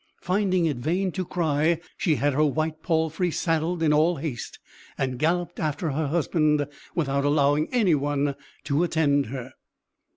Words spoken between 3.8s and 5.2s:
in all haste, and